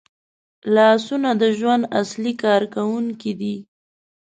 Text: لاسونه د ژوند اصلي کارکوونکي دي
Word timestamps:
لاسونه 0.75 1.29
د 1.41 1.43
ژوند 1.57 1.83
اصلي 2.01 2.33
کارکوونکي 2.43 3.31
دي 3.39 3.55